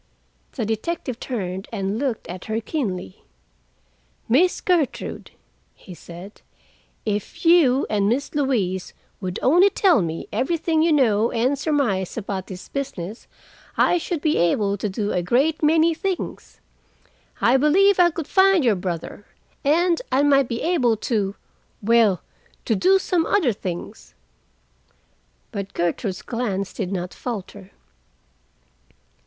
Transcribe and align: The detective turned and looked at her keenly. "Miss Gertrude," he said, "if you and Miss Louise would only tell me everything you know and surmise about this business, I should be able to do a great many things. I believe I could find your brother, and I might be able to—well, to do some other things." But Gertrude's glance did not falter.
The 0.53 0.65
detective 0.65 1.19
turned 1.19 1.67
and 1.71 1.99
looked 1.99 2.27
at 2.27 2.45
her 2.45 2.59
keenly. 2.59 3.23
"Miss 4.27 4.59
Gertrude," 4.59 5.29
he 5.75 5.93
said, 5.93 6.41
"if 7.05 7.45
you 7.45 7.85
and 7.87 8.09
Miss 8.09 8.33
Louise 8.33 8.95
would 9.19 9.37
only 9.43 9.69
tell 9.69 10.01
me 10.01 10.27
everything 10.33 10.81
you 10.81 10.91
know 10.91 11.29
and 11.29 11.55
surmise 11.55 12.17
about 12.17 12.47
this 12.47 12.67
business, 12.67 13.27
I 13.77 13.99
should 13.99 14.21
be 14.21 14.37
able 14.37 14.75
to 14.75 14.89
do 14.89 15.11
a 15.11 15.21
great 15.21 15.61
many 15.61 15.93
things. 15.93 16.59
I 17.39 17.55
believe 17.57 17.99
I 17.99 18.09
could 18.09 18.25
find 18.25 18.65
your 18.65 18.73
brother, 18.75 19.27
and 19.63 20.01
I 20.11 20.23
might 20.23 20.47
be 20.47 20.63
able 20.63 20.97
to—well, 20.97 22.23
to 22.65 22.75
do 22.75 22.97
some 22.97 23.27
other 23.27 23.53
things." 23.53 24.15
But 25.51 25.75
Gertrude's 25.75 26.23
glance 26.23 26.73
did 26.73 26.91
not 26.91 27.13
falter. 27.13 27.69